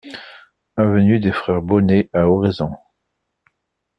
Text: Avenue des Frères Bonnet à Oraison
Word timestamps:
Avenue 0.77 1.19
des 1.19 1.31
Frères 1.31 1.61
Bonnet 1.61 2.09
à 2.11 2.27
Oraison 2.27 2.71